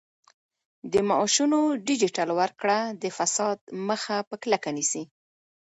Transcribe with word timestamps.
د 0.93 0.93
معاشونو 1.09 1.59
ډیجیټل 1.87 2.29
ورکړه 2.39 2.77
د 3.01 3.03
فساد 3.17 3.57
مخه 3.87 4.15
په 4.29 4.35
کلکه 4.43 4.69
نیسي. 4.77 5.03